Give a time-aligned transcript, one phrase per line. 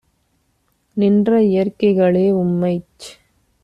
[0.97, 3.07] நின்ற இயற்கைகளே!- உம்மைச்